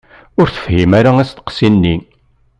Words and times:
Ur 0.39 0.47
tefhim 0.49 0.91
ara 0.99 1.11
asteqsi-nni. 1.21 1.95